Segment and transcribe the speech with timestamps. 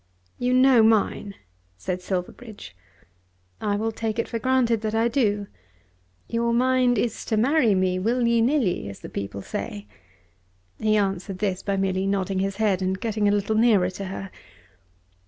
[0.39, 1.35] "You know mine,"
[1.77, 2.75] said Silverbridge.
[3.61, 5.45] "I will take it for granted that I do.
[6.27, 9.85] Your mind is to marry me will ye nill ye, as the people say."
[10.79, 14.31] He answered this by merely nodding his head and getting a little nearer to her.